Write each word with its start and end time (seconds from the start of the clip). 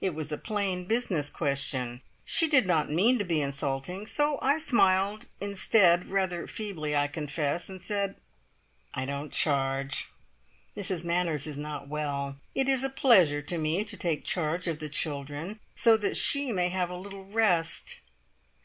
It 0.00 0.16
was 0.16 0.32
a 0.32 0.36
plain 0.36 0.86
business 0.86 1.30
question. 1.30 2.02
She 2.24 2.48
did 2.48 2.66
not 2.66 2.90
mean 2.90 3.18
to 3.20 3.24
be 3.24 3.40
insulting, 3.40 4.04
so 4.08 4.36
I 4.42 4.58
smiled 4.58 5.26
instead 5.40 6.10
rather 6.10 6.48
feebly, 6.48 6.96
I 6.96 7.06
confess 7.06 7.68
and 7.68 7.80
said: 7.80 8.16
"I 8.94 9.04
don't 9.04 9.32
charge. 9.32 10.08
Mrs 10.76 11.04
Manners 11.04 11.46
is 11.46 11.56
not 11.56 11.86
well. 11.86 12.40
It 12.52 12.66
is 12.68 12.82
a 12.82 12.90
pleasure 12.90 13.42
to 13.42 13.58
me 13.58 13.84
to 13.84 13.96
take 13.96 14.24
charge 14.24 14.66
of 14.66 14.80
the 14.80 14.88
children, 14.88 15.60
so 15.76 15.96
that 15.98 16.16
she 16.16 16.50
may 16.50 16.70
have 16.70 16.90
a 16.90 16.96
little 16.96 17.24
rest." 17.26 18.00